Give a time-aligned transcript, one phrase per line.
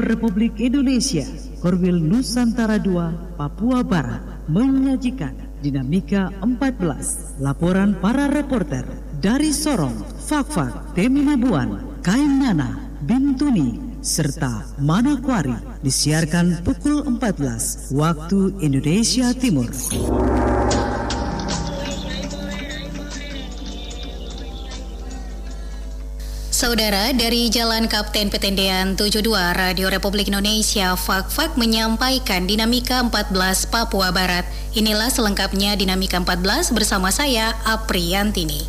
[0.00, 1.26] Republik Indonesia,
[1.58, 8.86] Korwil Nusantara II, Papua Barat, menyajikan Dinamika 14, laporan para reporter
[9.18, 19.68] dari Sorong, Fakfak, Teminabuan, Kaimnana, Bintuni, serta Manokwari disiarkan pukul 14 waktu Indonesia Timur.
[26.58, 29.22] Saudara dari Jalan Kapten Petendean 72
[29.54, 34.42] Radio Republik Indonesia Fak-Fak menyampaikan Dinamika 14 Papua Barat.
[34.74, 38.66] Inilah selengkapnya Dinamika 14 bersama saya Apriantini.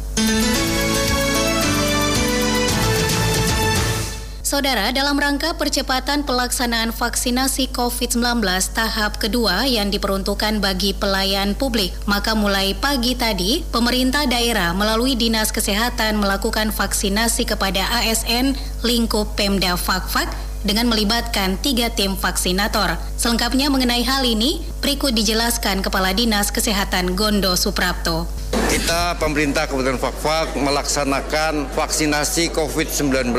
[4.50, 8.42] Saudara, dalam rangka percepatan pelaksanaan vaksinasi COVID-19
[8.74, 15.54] tahap kedua yang diperuntukkan bagi pelayan publik, maka mulai pagi tadi, pemerintah daerah melalui Dinas
[15.54, 20.34] Kesehatan melakukan vaksinasi kepada ASN lingkup Pemda Fakfak
[20.66, 22.98] dengan melibatkan tiga tim vaksinator.
[23.22, 28.26] Selengkapnya mengenai hal ini, berikut dijelaskan Kepala Dinas Kesehatan Gondo Suprapto.
[28.70, 33.34] Kita pemerintah Kabupaten Fakfak melaksanakan vaksinasi COVID-19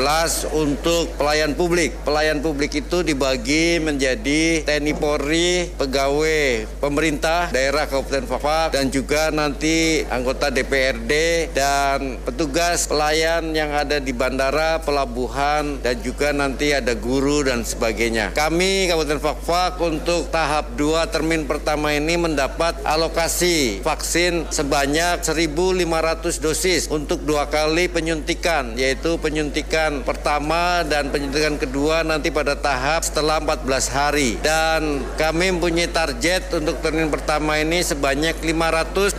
[0.51, 1.95] untuk pelayan publik.
[2.03, 10.03] Pelayan publik itu dibagi menjadi TNI Polri, pegawai pemerintah daerah Kabupaten Fakfak dan juga nanti
[10.11, 11.13] anggota DPRD
[11.55, 18.35] dan petugas pelayan yang ada di bandara, pelabuhan dan juga nanti ada guru dan sebagainya.
[18.35, 26.89] Kami Kabupaten Fakfak untuk tahap 2 termin pertama ini mendapat alokasi vaksin sebanyak 1.500 dosis
[26.89, 33.87] untuk dua kali penyuntikan, yaitu penyuntikan pertama dan penyuntikan kedua nanti pada tahap setelah 14
[33.93, 34.41] hari.
[34.41, 39.15] Dan kami mempunyai target untuk termin pertama ini sebanyak 585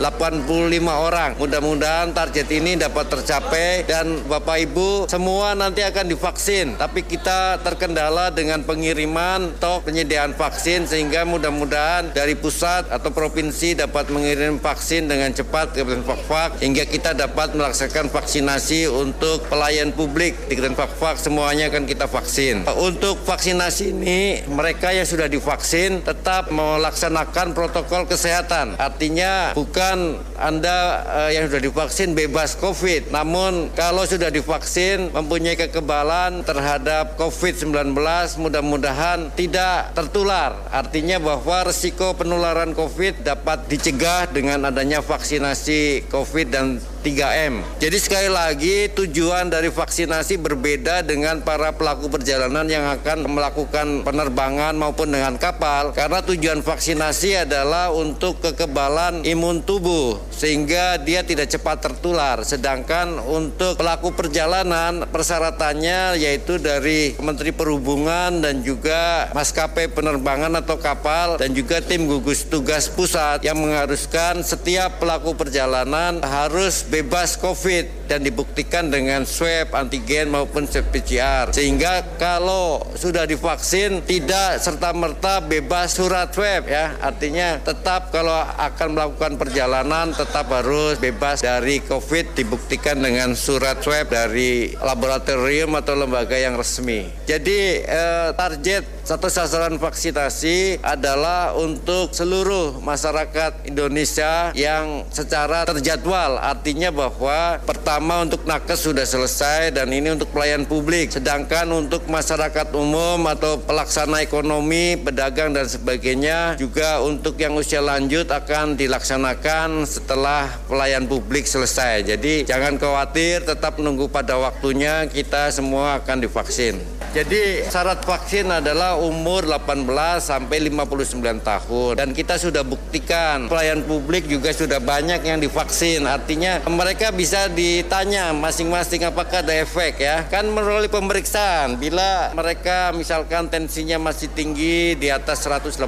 [0.91, 1.31] orang.
[1.39, 6.75] Mudah-mudahan target ini dapat tercapai dan Bapak Ibu semua nanti akan divaksin.
[6.75, 14.11] Tapi kita terkendala dengan pengiriman atau penyediaan vaksin sehingga mudah-mudahan dari pusat atau provinsi dapat
[14.11, 20.57] mengirim vaksin dengan cepat ke Fakfak hingga kita dapat melaksanakan vaksinasi untuk pelayan publik di
[20.57, 22.65] Kabupaten Fakfak semuanya akan kita vaksin.
[22.81, 28.79] Untuk vaksinasi ini mereka yang sudah divaksin tetap melaksanakan protokol kesehatan.
[28.81, 36.41] Artinya bukan Anda uh, yang sudah divaksin bebas COVID, namun kalau sudah divaksin mempunyai kekebalan
[36.41, 37.93] terhadap COVID-19
[38.39, 40.57] mudah-mudahan tidak tertular.
[40.73, 46.67] Artinya bahwa resiko penularan COVID dapat dicegah dengan adanya vaksinasi COVID dan
[47.03, 47.59] 3M.
[47.83, 54.71] Jadi sekali lagi tujuan dari vaksinasi berbeda dengan para pelaku perjalanan yang akan melakukan penerbangan
[54.79, 61.83] maupun dengan kapal karena tujuan vaksinasi adalah untuk kekebalan imun tubuh sehingga dia tidak cepat
[61.83, 62.39] tertular.
[62.47, 71.35] Sedangkan untuk pelaku perjalanan persyaratannya yaitu dari Menteri Perhubungan dan juga maskapai penerbangan atau kapal
[71.35, 78.21] dan juga tim gugus tugas pusat yang mengharuskan setiap pelaku perjalanan harus bebas COVID dan
[78.21, 81.49] dibuktikan dengan swab antigen maupun swab PCR.
[81.49, 86.93] Sehingga kalau sudah divaksin tidak serta-merta bebas surat swab ya.
[87.01, 94.13] Artinya tetap kalau akan melakukan perjalanan tetap harus bebas dari COVID dibuktikan dengan surat swab
[94.13, 97.09] dari laboratorium atau lembaga yang resmi.
[97.25, 106.39] Jadi eh, target satu sasaran vaksinasi adalah untuk seluruh masyarakat Indonesia yang secara terjadwal.
[106.39, 111.11] Artinya bahwa pertama untuk nakes sudah selesai dan ini untuk pelayan publik.
[111.11, 118.31] Sedangkan untuk masyarakat umum atau pelaksana ekonomi, pedagang dan sebagainya juga untuk yang usia lanjut
[118.31, 122.07] akan dilaksanakan setelah pelayan publik selesai.
[122.07, 126.79] Jadi jangan khawatir, tetap menunggu pada waktunya kita semua akan divaksin.
[127.13, 129.87] Jadi syarat vaksin adalah umur 18
[130.19, 131.93] sampai 59 tahun.
[131.99, 136.05] Dan kita sudah buktikan pelayan publik juga sudah banyak yang divaksin.
[136.05, 140.25] Artinya mereka bisa ditanya masing-masing apakah ada efek ya.
[140.29, 145.79] Kan melalui pemeriksaan bila mereka misalkan tensinya masih tinggi di atas 180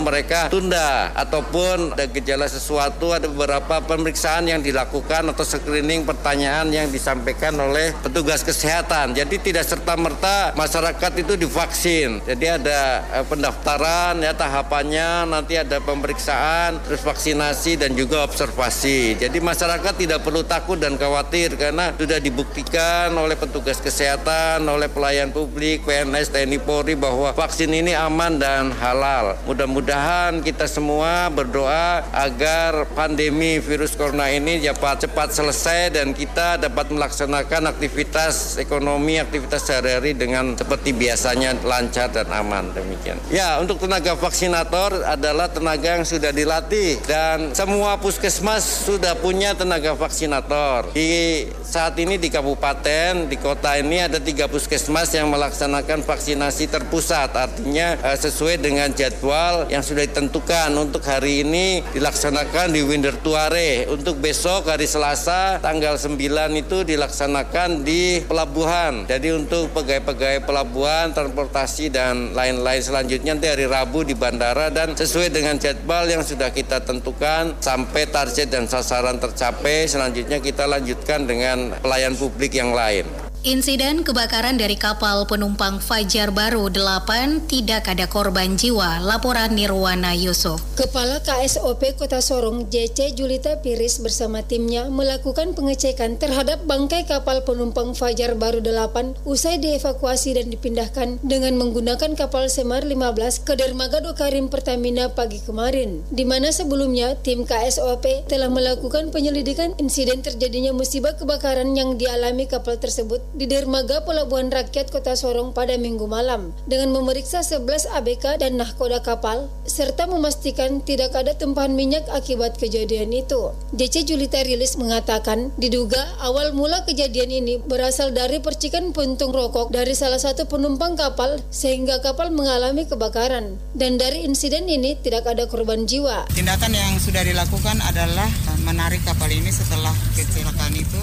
[0.00, 6.88] mereka tunda ataupun ada gejala sesuatu ada beberapa pemeriksaan yang dilakukan atau screening pertanyaan yang
[6.88, 9.12] disampaikan oleh petugas kesehatan.
[9.14, 16.82] Jadi tidak serta-merta masyarakat itu divaksin Jadi ada uh, pendaftaran ya tahapannya, nanti ada pemeriksaan,
[16.82, 19.14] terus vaksinasi dan juga observasi.
[19.14, 25.30] Jadi masyarakat tidak perlu takut dan khawatir karena sudah dibuktikan oleh petugas kesehatan, oleh pelayan
[25.30, 29.38] publik, PNS, TNI Polri bahwa vaksin ini aman dan halal.
[29.46, 36.90] Mudah-mudahan kita semua berdoa agar pandemi virus corona ini dapat cepat selesai dan kita dapat
[36.90, 43.16] melaksanakan aktivitas ekonomi, aktivitas sehari-hari dengan seperti biasanya lancar dan aman demikian.
[43.28, 49.96] Ya, untuk tenaga vaksinator adalah tenaga yang sudah dilatih dan semua puskesmas sudah punya tenaga
[49.96, 50.92] vaksinator.
[50.94, 57.34] Di saat ini di kabupaten, di kota ini ada tiga puskesmas yang melaksanakan vaksinasi terpusat,
[57.34, 60.70] artinya eh, sesuai dengan jadwal yang sudah ditentukan.
[60.78, 66.14] Untuk hari ini dilaksanakan di Windertuare, untuk besok hari Selasa tanggal 9
[66.54, 69.10] itu dilaksanakan di pelabuhan.
[69.10, 75.32] Jadi untuk pegawai-pegawai pelabuhan, transportasi dan lain-lain selanjutnya nanti hari Rabu di bandara dan sesuai
[75.32, 81.72] dengan jadwal yang sudah kita tentukan sampai target dan sasaran tercapai selanjutnya kita lanjutkan dengan
[81.80, 83.23] pelayan publik yang lain.
[83.44, 90.64] Insiden kebakaran dari kapal penumpang Fajar Baru 8 tidak ada korban jiwa, laporan Nirwana Yusuf.
[90.80, 97.92] Kepala KSOP Kota Sorong JC Julita Piris bersama timnya melakukan pengecekan terhadap bangkai kapal penumpang
[97.92, 104.48] Fajar Baru 8 usai dievakuasi dan dipindahkan dengan menggunakan kapal Semar 15 ke dermaga Dokarim
[104.48, 111.76] Pertamina pagi kemarin, di mana sebelumnya tim KSOP telah melakukan penyelidikan insiden terjadinya musibah kebakaran
[111.76, 117.42] yang dialami kapal tersebut di dermaga Pelabuhan Rakyat Kota Sorong pada minggu malam dengan memeriksa
[117.42, 123.50] 11 ABK dan nahkoda kapal serta memastikan tidak ada tumpahan minyak akibat kejadian itu.
[123.74, 129.98] JC Julita Rilis mengatakan diduga awal mula kejadian ini berasal dari percikan puntung rokok dari
[129.98, 135.90] salah satu penumpang kapal sehingga kapal mengalami kebakaran dan dari insiden ini tidak ada korban
[135.90, 136.30] jiwa.
[136.30, 138.30] Tindakan yang sudah dilakukan adalah
[138.62, 141.02] menarik kapal ini setelah kecelakaan itu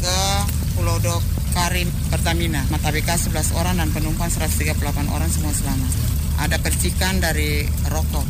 [0.00, 0.18] ke
[0.74, 1.20] Pulau Dok
[1.52, 2.64] Karim Pertamina.
[2.72, 4.80] Mata BK 11 orang dan penumpang 138
[5.12, 5.92] orang semua selamat.
[6.40, 8.24] Ada percikan dari rokok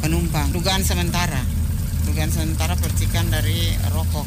[0.00, 0.48] penumpang.
[0.56, 1.44] Dugaan sementara.
[2.08, 4.24] Dugaan sementara percikan dari rokok.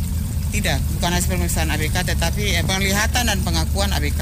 [0.54, 4.22] Tidak, bukan hasil pemeriksaan ABK tetapi eh, penglihatan dan pengakuan ABK.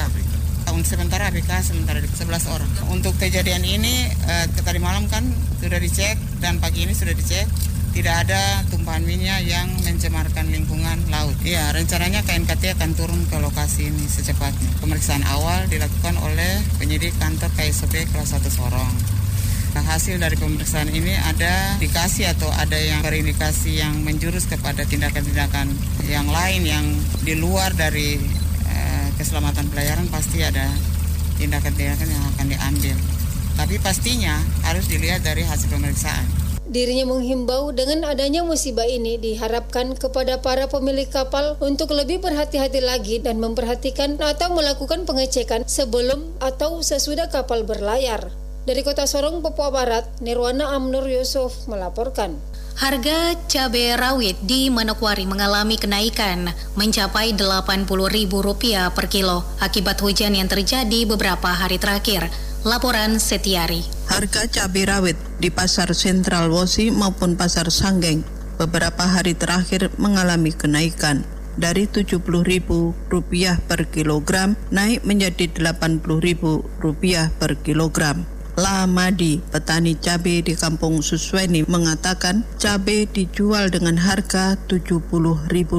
[0.72, 2.72] Untuk sementara ABK sementara 11 orang.
[2.96, 5.28] Untuk kejadian ini eh, tadi malam kan
[5.60, 7.44] sudah dicek dan pagi ini sudah dicek
[7.92, 11.36] tidak ada tumpahan minyak yang mencemarkan lingkungan laut.
[11.44, 14.80] Iya, rencananya KNKT akan turun ke lokasi ini secepatnya.
[14.80, 18.96] Pemeriksaan awal dilakukan oleh penyidik kantor KSP kelas 1 Sorong.
[19.72, 25.72] Nah, hasil dari pemeriksaan ini ada indikasi atau ada yang berindikasi yang menjurus kepada tindakan-tindakan
[26.12, 26.86] yang lain yang
[27.24, 28.20] di luar dari
[28.68, 30.68] eh, keselamatan pelayaran pasti ada
[31.40, 32.98] tindakan-tindakan yang akan diambil.
[33.56, 34.36] Tapi pastinya
[34.68, 36.51] harus dilihat dari hasil pemeriksaan.
[36.72, 43.20] Dirinya menghimbau dengan adanya musibah ini diharapkan kepada para pemilik kapal untuk lebih berhati-hati lagi
[43.20, 48.32] dan memperhatikan atau melakukan pengecekan sebelum atau sesudah kapal berlayar.
[48.64, 52.40] Dari Kota Sorong, Papua Barat, Nirwana Amnur Yusuf melaporkan.
[52.80, 58.32] Harga cabai rawit di Manokwari mengalami kenaikan mencapai Rp80.000
[58.96, 62.32] per kilo akibat hujan yang terjadi beberapa hari terakhir.
[62.64, 64.01] Laporan Setiari.
[64.12, 68.28] Harga cabai rawit di pasar sentral Wosi maupun pasar Sanggeng
[68.60, 71.24] beberapa hari terakhir mengalami kenaikan
[71.56, 72.68] dari Rp70.000
[73.64, 76.44] per kilogram naik menjadi Rp80.000
[77.40, 78.28] per kilogram.
[78.60, 85.72] Lamadi, petani cabai di Kampung Susweni mengatakan cabai dijual dengan harga Rp70.000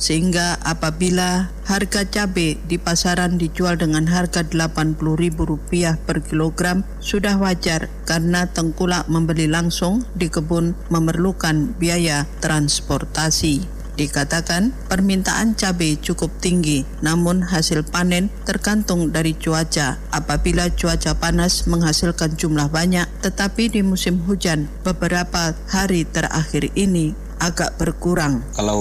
[0.00, 8.48] sehingga apabila harga cabai di pasaran dijual dengan harga Rp80.000 per kilogram sudah wajar karena
[8.48, 13.79] tengkulak membeli langsung di kebun memerlukan biaya transportasi.
[14.00, 20.00] Dikatakan permintaan cabai cukup tinggi, namun hasil panen tergantung dari cuaca.
[20.08, 27.80] Apabila cuaca panas menghasilkan jumlah banyak, tetapi di musim hujan beberapa hari terakhir ini agak
[27.80, 28.44] berkurang.
[28.52, 28.80] Kalau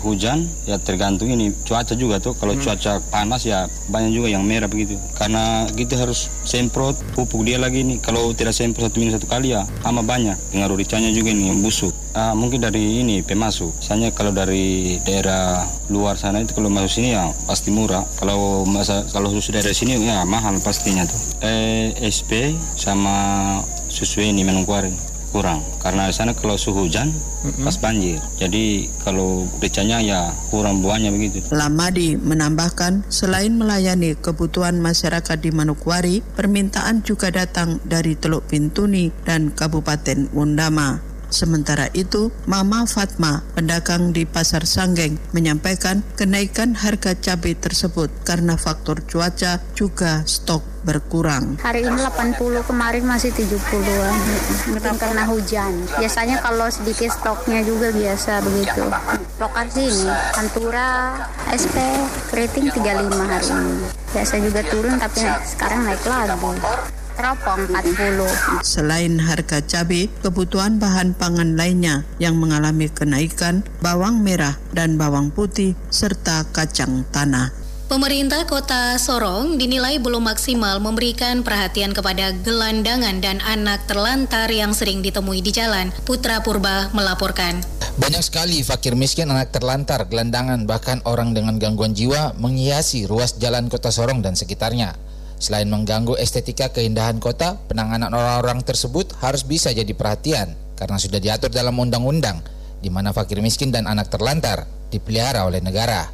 [0.00, 2.32] hujan ya tergantung ini cuaca juga tuh.
[2.34, 2.64] Kalau hmm.
[2.64, 4.96] cuaca panas ya banyak juga yang merah begitu.
[5.14, 8.00] Karena gitu harus semprot pupuk dia lagi nih.
[8.00, 10.34] Kalau tidak semprot satu minggu satu kali ya sama banyak.
[10.50, 11.92] Pengaruh ricanya juga nih busuk.
[12.16, 13.70] Ah, mungkin dari ini pemasuk.
[13.78, 15.62] Misalnya kalau dari daerah
[15.92, 18.02] luar sana itu kalau masuk sini ya pasti murah.
[18.16, 21.20] Kalau masa kalau susu dari sini ya mahal pastinya tuh.
[21.44, 23.60] Eh, SP sama
[23.92, 27.64] susu ini Manokwari kurang karena di sana kalau suhu hujan mm-hmm.
[27.64, 28.18] pas banjir.
[28.40, 31.44] Jadi kalau becanya ya kurang buahnya begitu.
[31.52, 39.52] Lamadi menambahkan selain melayani kebutuhan masyarakat di Manokwari, permintaan juga datang dari Teluk Pintuni dan
[39.52, 41.17] Kabupaten Wundama.
[41.28, 49.04] Sementara itu, Mama Fatma, pedagang di Pasar Sanggeng, menyampaikan kenaikan harga cabai tersebut karena faktor
[49.04, 51.60] cuaca juga stok berkurang.
[51.60, 54.16] Hari ini 80, kemarin masih 70-an.
[54.72, 55.84] Mungkin karena hujan.
[56.00, 58.88] Biasanya kalau sedikit stoknya juga biasa begitu.
[59.36, 61.12] Lokasi ini, Pantura,
[61.52, 61.76] SP,
[62.32, 63.76] keriting 35 hari ini.
[64.16, 66.32] Biasa juga turun tapi sekarang naik lagi
[67.18, 68.62] teropong 40.
[68.62, 75.74] Selain harga cabai, kebutuhan bahan pangan lainnya yang mengalami kenaikan bawang merah dan bawang putih
[75.90, 77.50] serta kacang tanah.
[77.88, 85.00] Pemerintah Kota Sorong dinilai belum maksimal memberikan perhatian kepada gelandangan dan anak terlantar yang sering
[85.00, 85.88] ditemui di jalan.
[86.04, 87.64] Putra Purba melaporkan.
[87.96, 93.72] Banyak sekali fakir miskin, anak terlantar, gelandangan, bahkan orang dengan gangguan jiwa menghiasi ruas jalan
[93.72, 95.07] Kota Sorong dan sekitarnya.
[95.38, 101.54] Selain mengganggu estetika keindahan kota, penanganan orang-orang tersebut harus bisa jadi perhatian karena sudah diatur
[101.54, 102.42] dalam undang-undang
[102.82, 106.10] di mana fakir miskin dan anak terlantar dipelihara oleh negara.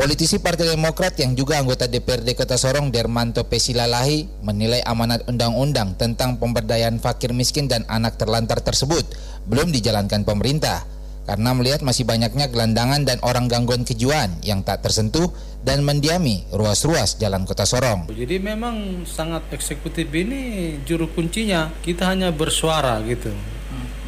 [0.00, 6.40] Politisi Partai Demokrat yang juga anggota DPRD Kota Sorong Dermanto Pesilalahi menilai amanat undang-undang tentang
[6.40, 9.04] pemberdayaan fakir miskin dan anak terlantar tersebut
[9.44, 10.88] belum dijalankan pemerintah
[11.30, 15.30] karena melihat masih banyaknya gelandangan dan orang gangguan kejiwaan yang tak tersentuh
[15.62, 18.10] dan mendiami ruas-ruas jalan kota Sorong.
[18.10, 23.30] Jadi memang sangat eksekutif ini juru kuncinya kita hanya bersuara gitu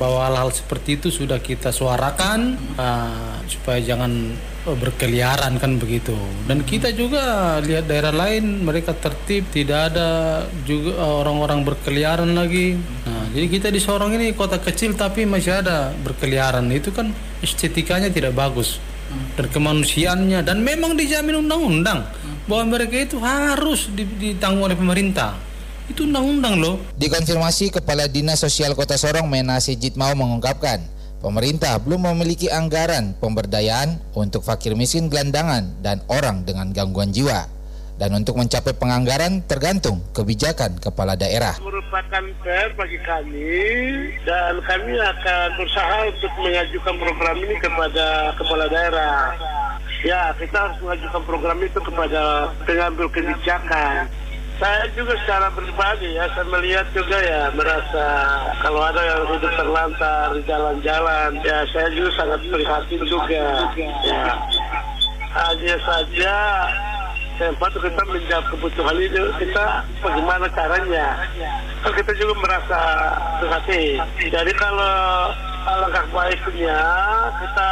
[0.02, 6.14] bahwa hal-hal seperti itu sudah kita suarakan uh, supaya jangan berkeliaran kan begitu.
[6.47, 12.78] Dan kita juga lihat daerah lain mereka tertib tidak ada juga orang-orang berkeliaran lagi.
[12.78, 16.71] Nah, jadi kita di Sorong ini kota kecil tapi masih ada berkeliaran.
[16.71, 17.11] Itu kan
[17.42, 18.78] estetikanya tidak bagus.
[19.37, 20.47] Dan kemanusiaannya.
[20.47, 22.07] Dan memang dijamin undang-undang
[22.47, 25.35] bahwa mereka itu harus ditanggung oleh pemerintah.
[25.90, 26.78] Itu undang-undang loh.
[26.95, 30.81] Dikonfirmasi Kepala Dinas Sosial Kota Sorong Menasi Jitmau mengungkapkan,
[31.23, 37.47] pemerintah belum memiliki anggaran pemberdayaan untuk fakir miskin gelandangan dan orang dengan gangguan jiwa
[38.02, 41.55] dan untuk mencapai penganggaran tergantung kebijakan kepala daerah.
[41.62, 43.55] Merupakan PR bagi kami
[44.26, 49.38] dan kami akan berusaha untuk mengajukan program ini kepada kepala daerah.
[50.02, 54.11] Ya, kita harus mengajukan program itu kepada pengambil kebijakan.
[54.61, 58.05] Saya juga secara pribadi ya, saya melihat juga ya, merasa
[58.63, 63.45] kalau ada yang hidup terlantar di jalan-jalan, ya saya juga sangat prihatin juga.
[64.07, 64.25] Ya.
[65.33, 66.35] Hanya saja
[67.41, 69.65] tempat kita menjawab kebutuhan itu kita
[70.05, 71.07] bagaimana caranya
[71.83, 72.81] kan kita juga merasa
[73.41, 73.99] prihatin
[74.31, 74.95] jadi kalau
[75.67, 76.79] alangkah baiknya
[77.41, 77.71] kita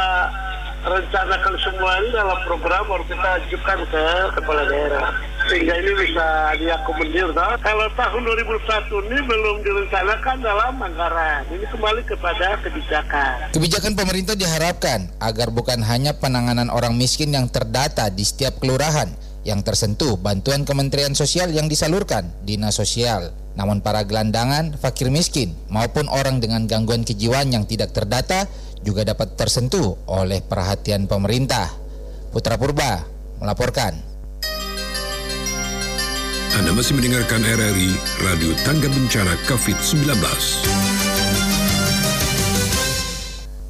[0.81, 5.13] rencanakan semua ini dalam program baru kita ajukan ke kepala daerah
[5.51, 7.27] sehingga ini bisa diakomodir.
[7.59, 11.43] Kalau tahun 2001 ini belum direncanakan dalam anggaran.
[11.51, 13.51] Ini kembali kepada kebijakan.
[13.51, 19.11] Kebijakan pemerintah diharapkan agar bukan hanya penanganan orang miskin yang terdata di setiap kelurahan,
[19.43, 23.35] yang tersentuh bantuan Kementerian Sosial yang disalurkan Dinas Sosial.
[23.59, 28.47] Namun para gelandangan, fakir miskin, maupun orang dengan gangguan kejiwaan yang tidak terdata
[28.87, 31.67] juga dapat tersentuh oleh perhatian pemerintah.
[32.31, 33.03] Putra Purba
[33.43, 34.10] melaporkan.
[36.51, 37.95] Anda masih mendengarkan RRI
[38.27, 40.19] Radio Tangga Bencana COVID-19.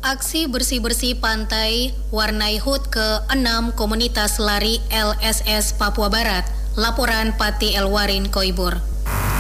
[0.02, 6.42] Aksi bersih-bersih pantai warnai HUT ke-6 komunitas lari LSS Papua Barat.
[6.74, 8.91] Laporan Pati Elwarin Koibur.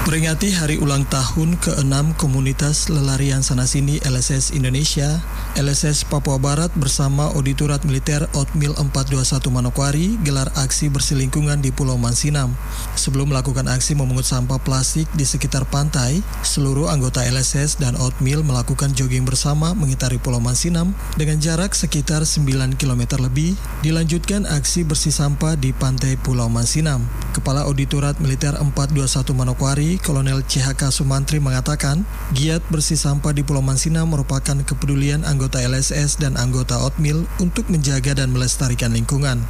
[0.02, 5.22] Peringati hari ulang tahun ke-6 komunitas lelarian sana-sini LSS Indonesia,
[5.54, 12.02] LSS Papua Barat bersama Auditorat Militer Otmil 421 Manokwari gelar aksi bersih lingkungan di Pulau
[12.02, 12.58] Mansinam.
[12.98, 18.98] Sebelum melakukan aksi memungut sampah plastik di sekitar pantai, seluruh anggota LSS dan Otmil melakukan
[18.98, 23.54] jogging bersama mengitari Pulau Mansinam dengan jarak sekitar 9 km lebih,
[23.86, 27.06] dilanjutkan aksi bersih sampah di pantai Pulau Mansinam.
[27.38, 32.06] Kepala Auditorat Militer 421 Manokwari Kolonel CHK Sumantri mengatakan,
[32.38, 38.14] giat bersih sampah di Pulau Mansina merupakan kepedulian anggota LSS dan anggota Otmil untuk menjaga
[38.14, 39.42] dan melestarikan lingkungan.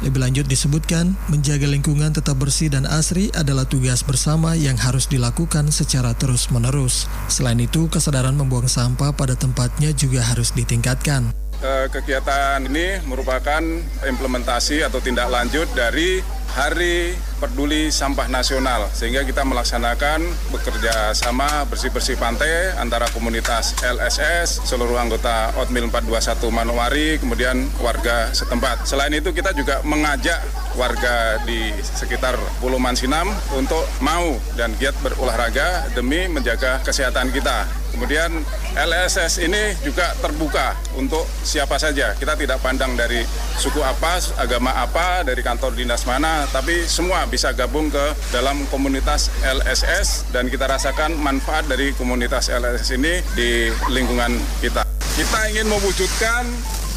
[0.00, 5.74] Lebih lanjut disebutkan, menjaga lingkungan tetap bersih dan asri adalah tugas bersama yang harus dilakukan
[5.74, 7.10] secara terus-menerus.
[7.26, 11.49] Selain itu, kesadaran membuang sampah pada tempatnya juga harus ditingkatkan.
[11.60, 13.60] Eh, kegiatan ini merupakan
[14.08, 20.18] implementasi atau tindak lanjut dari Hari peduli sampah nasional sehingga kita melaksanakan
[20.50, 28.82] bekerja sama bersih-bersih pantai antara komunitas LSS, seluruh anggota Otmil 421 Manowari, kemudian warga setempat.
[28.82, 30.42] Selain itu kita juga mengajak
[30.74, 37.79] warga di sekitar Pulau Mansinam untuk mau dan giat berolahraga demi menjaga kesehatan kita.
[37.90, 38.30] Kemudian
[38.74, 42.14] LSS ini juga terbuka untuk siapa saja.
[42.14, 43.22] Kita tidak pandang dari
[43.58, 49.28] suku apa, agama apa, dari kantor dinas mana, tapi semua bisa gabung ke dalam komunitas
[49.42, 54.86] LSS dan kita rasakan manfaat dari komunitas LSS ini di lingkungan kita.
[55.18, 56.46] Kita ingin mewujudkan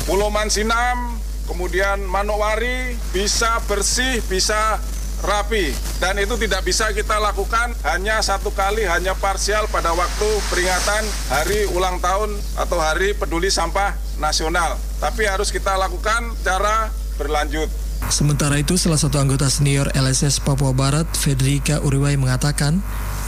[0.07, 1.19] Pulau Mansinam,
[1.49, 4.79] kemudian Manowari bisa bersih, bisa
[5.23, 5.71] rapi.
[5.97, 11.65] Dan itu tidak bisa kita lakukan hanya satu kali hanya parsial pada waktu peringatan hari
[11.71, 14.75] ulang tahun atau hari peduli sampah nasional.
[14.99, 17.71] Tapi harus kita lakukan cara berlanjut.
[18.11, 22.83] Sementara itu, salah satu anggota senior LSS Papua Barat, Fedrika Uriwai mengatakan,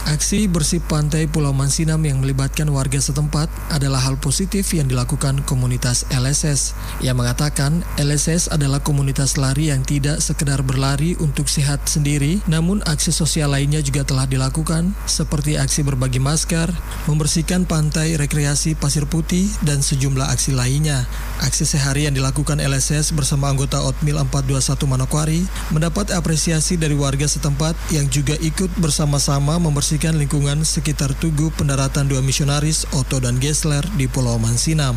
[0.06, 6.06] Aksi bersih pantai Pulau Mansinam yang melibatkan warga setempat adalah hal positif yang dilakukan komunitas
[6.14, 6.78] LSS.
[7.02, 13.10] Ia mengatakan LSS adalah komunitas lari yang tidak sekedar berlari untuk sehat sendiri, namun aksi
[13.10, 16.70] sosial lainnya juga telah dilakukan seperti aksi berbagi masker,
[17.10, 21.02] membersihkan pantai rekreasi Pasir Putih, dan sejumlah aksi lainnya.
[21.42, 25.42] Aksi sehari yang dilakukan LSS bersama anggota Otmil 421 Manokwari
[25.74, 32.04] mendapat apresiasi dari warga setempat yang juga ikut bersama-sama membersihkan membersihkan lingkungan sekitar Tugu pendaratan
[32.04, 34.92] dua misionaris Otto dan Gessler di Pulau Mansinam.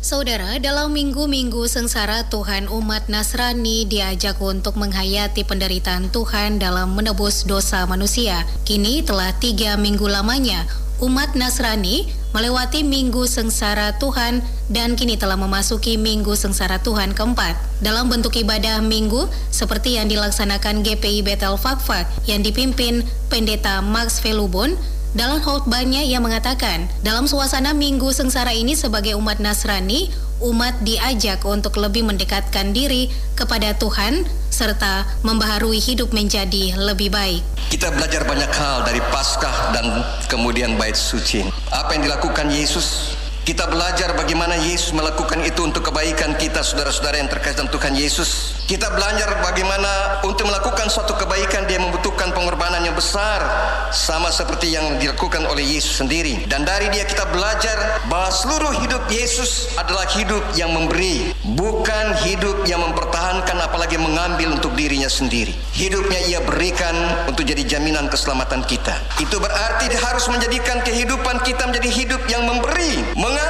[0.00, 7.84] Saudara, dalam minggu-minggu sengsara Tuhan umat Nasrani diajak untuk menghayati penderitaan Tuhan dalam menebus dosa
[7.84, 8.48] manusia.
[8.64, 10.64] Kini telah tiga minggu lamanya
[11.02, 14.38] umat Nasrani melewati minggu sengsara Tuhan
[14.70, 17.58] dan kini telah memasuki minggu sengsara Tuhan keempat.
[17.82, 24.78] Dalam bentuk ibadah minggu seperti yang dilaksanakan GPI Betel Fakfak yang dipimpin Pendeta Max Velubon,
[25.12, 30.08] dalam khotbahnya ia mengatakan, dalam suasana minggu sengsara ini sebagai umat Nasrani,
[30.40, 37.40] umat diajak untuk lebih mendekatkan diri kepada Tuhan serta membaharui hidup menjadi lebih baik.
[37.72, 41.40] Kita belajar banyak hal dari Paskah dan kemudian bait suci.
[41.72, 47.26] Apa yang dilakukan Yesus kita belajar bagaimana Yesus melakukan itu untuk kebaikan kita saudara-saudara yang
[47.26, 48.54] terkait dengan Tuhan Yesus.
[48.70, 53.42] Kita belajar bagaimana untuk melakukan suatu kebaikan dia membutuhkan pengorbanan yang besar
[53.90, 56.46] sama seperti yang dilakukan oleh Yesus sendiri.
[56.46, 62.62] Dan dari dia kita belajar bahwa seluruh hidup Yesus adalah hidup yang memberi, bukan hidup
[62.64, 65.50] yang mempertahankan apalagi mengambil untuk dirinya sendiri.
[65.74, 66.94] Hidupnya ia berikan
[67.26, 68.94] untuk jadi jaminan keselamatan kita.
[69.18, 73.41] Itu berarti dia harus menjadikan kehidupan kita menjadi hidup yang memberi, Mengapa?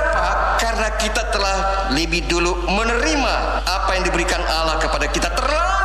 [0.62, 5.82] Karena kita telah lebih dulu menerima apa yang diberikan Allah kepada kita terlalu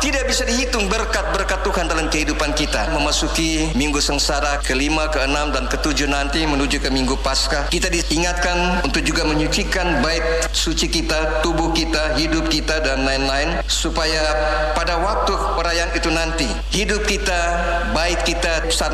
[0.00, 2.88] tidak bisa dihitung berkat-berkat Tuhan dalam kehidupan kita.
[2.96, 7.68] Memasuki minggu sengsara kelima, keenam, dan ketujuh nanti menuju ke minggu pasca.
[7.68, 13.60] Kita diingatkan untuk juga menyucikan baik suci kita, tubuh kita, hidup kita, dan lain-lain.
[13.68, 14.24] Supaya
[14.72, 17.40] pada waktu perayaan itu nanti, hidup kita,
[17.92, 18.39] baik kita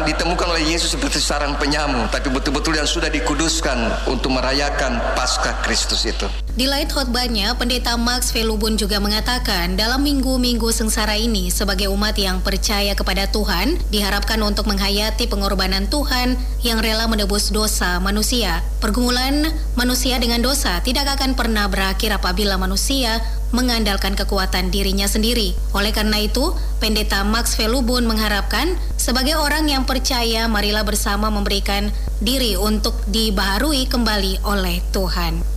[0.06, 2.06] ditemukan oleh Yesus seperti sarang penyamu.
[2.12, 6.45] Tapi betul-betul yang sudah dikuduskan untuk merayakan pasca Kristus itu.
[6.56, 12.40] Di lain khotbahnya, Pendeta Max Velubun juga mengatakan dalam minggu-minggu sengsara ini sebagai umat yang
[12.40, 16.32] percaya kepada Tuhan diharapkan untuk menghayati pengorbanan Tuhan
[16.64, 18.64] yang rela menebus dosa manusia.
[18.80, 23.20] Pergumulan manusia dengan dosa tidak akan pernah berakhir apabila manusia
[23.52, 25.52] mengandalkan kekuatan dirinya sendiri.
[25.76, 31.92] Oleh karena itu, Pendeta Max Velubun mengharapkan sebagai orang yang percaya marilah bersama memberikan
[32.24, 35.55] diri untuk dibaharui kembali oleh Tuhan.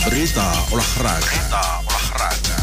[0.00, 1.20] Berita olahraga.
[1.20, 2.58] Berita olahraga.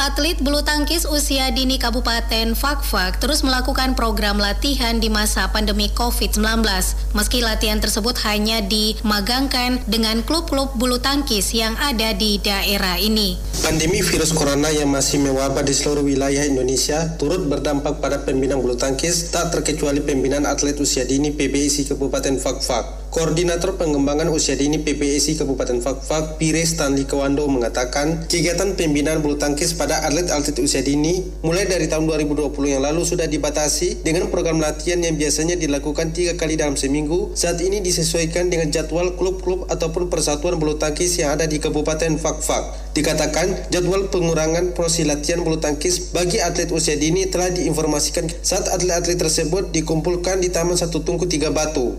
[0.00, 6.64] Atlet bulu tangkis usia dini Kabupaten Fakfak terus melakukan program latihan di masa pandemi COVID-19.
[7.12, 13.36] Meski latihan tersebut hanya dimagangkan dengan klub-klub bulu tangkis yang ada di daerah ini.
[13.68, 18.80] Pandemi virus corona yang masih mewabah di seluruh wilayah Indonesia turut berdampak pada pembinaan bulu
[18.80, 22.98] tangkis tak terkecuali pembinaan atlet usia dini PBSI Kabupaten Fakfak.
[23.08, 29.72] Koordinator Pengembangan Usia Dini PPSI Kabupaten Fakfak, Pire Stanley Kewando mengatakan, kegiatan pembinaan bulu tangkis
[29.72, 35.00] pada atlet-atlet usia dini mulai dari tahun 2020 yang lalu sudah dibatasi dengan program latihan
[35.00, 40.60] yang biasanya dilakukan tiga kali dalam seminggu, saat ini disesuaikan dengan jadwal klub-klub ataupun persatuan
[40.60, 42.92] bulu tangkis yang ada di Kabupaten Fakfak.
[42.92, 49.18] Dikatakan, jadwal pengurangan porsi latihan bulu tangkis bagi atlet usia dini telah diinformasikan saat atlet-atlet
[49.18, 51.98] tersebut dikumpulkan di Taman Satu Tungku Tiga Batu.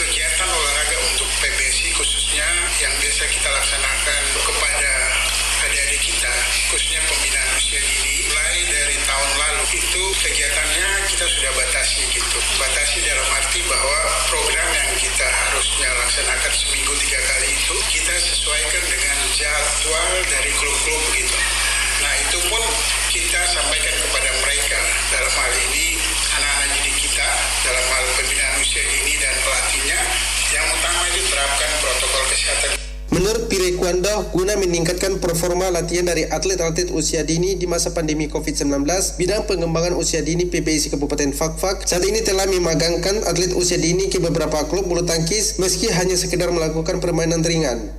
[0.00, 2.48] kegiatan olahraga untuk PBSI khususnya
[2.80, 5.09] yang biasa kita laksanakan kepada
[5.68, 6.32] adik-adik kita,
[6.72, 12.38] khususnya pembinaan usia dini, mulai dari tahun lalu itu kegiatannya kita sudah batasi gitu.
[12.56, 13.98] Batasi dalam arti bahwa
[14.32, 21.02] program yang kita harusnya laksanakan seminggu tiga kali itu kita sesuaikan dengan jadwal dari klub-klub
[21.12, 21.36] gitu.
[22.00, 22.62] Nah itu pun
[23.12, 24.78] kita sampaikan kepada mereka
[25.12, 26.00] dalam hal ini
[26.40, 27.28] anak-anak didik kita
[27.68, 29.98] dalam hal pembinaan usia dini dan pelatihnya
[30.56, 32.89] yang utama itu terapkan protokol kesehatan.
[33.20, 38.80] Menurut Pirekwando, guna meningkatkan performa latihan dari atlet-atlet usia dini di masa pandemi COVID-19,
[39.20, 44.24] bidang pengembangan usia dini PBSI Kabupaten Fakfak saat ini telah memagangkan atlet usia dini ke
[44.24, 47.92] beberapa klub bulu tangkis meski hanya sekedar melakukan permainan ringan.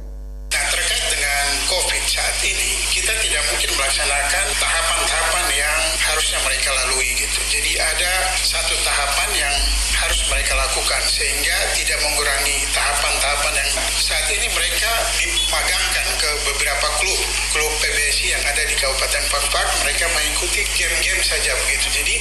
[10.92, 14.92] Mereka lakukan sehingga tidak mengurangi tahapan-tahapan yang saat ini mereka
[15.24, 17.22] dimagangkan ke beberapa klub
[17.56, 21.88] klub PBSI yang ada di Kabupaten Pakpak mereka mengikuti game-game saja begitu.
[21.96, 22.16] Jadi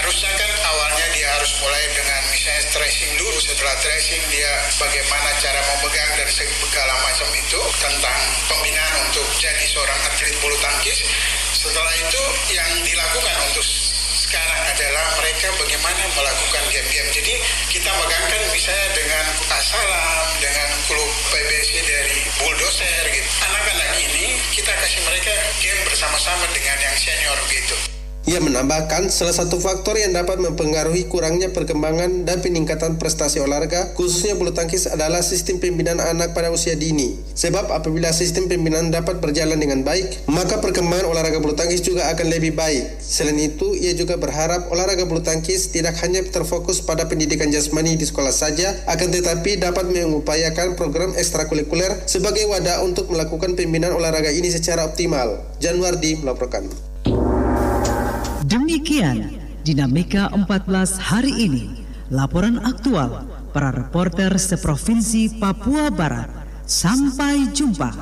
[0.00, 3.36] harusnya kan awalnya dia harus mulai dengan misalnya tracing dulu.
[3.36, 10.00] Setelah tracing dia bagaimana cara memegang dan segala macam itu tentang pembinaan untuk jadi seorang
[10.08, 11.04] atlet bulu tangkis.
[11.52, 12.22] Setelah itu
[12.56, 13.64] yang dilakukan untuk
[14.26, 17.10] sekarang adalah mereka bagaimana melakukan game-game.
[17.14, 17.34] Jadi
[17.70, 23.28] kita megangkan misalnya dengan Asalam, dengan klub PBSI dari Bulldozer gitu.
[23.46, 25.30] Anak-anak ini kita kasih mereka
[25.62, 27.95] game bersama-sama dengan yang senior gitu.
[28.26, 34.34] Ia menambahkan salah satu faktor yang dapat mempengaruhi kurangnya perkembangan dan peningkatan prestasi olahraga khususnya
[34.34, 37.14] bulu tangkis adalah sistem pembinaan anak pada usia dini.
[37.38, 42.26] Sebab apabila sistem pembinaan dapat berjalan dengan baik, maka perkembangan olahraga bulu tangkis juga akan
[42.26, 42.98] lebih baik.
[42.98, 48.10] Selain itu, ia juga berharap olahraga bulu tangkis tidak hanya terfokus pada pendidikan jasmani di
[48.10, 54.50] sekolah saja, akan tetapi dapat mengupayakan program ekstrakurikuler sebagai wadah untuk melakukan pembinaan olahraga ini
[54.50, 55.46] secara optimal.
[55.62, 56.95] Januardi melaporkan.
[58.56, 59.36] Demikian
[59.68, 61.84] dinamika 14 hari ini.
[62.08, 66.32] Laporan aktual para reporter seprovinsi Papua Barat.
[66.64, 67.92] Sampai jumpa.